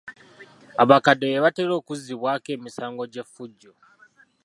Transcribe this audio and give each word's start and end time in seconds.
Abakadde 0.81 1.25
be 1.31 1.43
batera 1.45 1.73
okuzzibwako 1.79 2.47
emisango 2.55 3.03
gy'effujjo. 3.11 3.71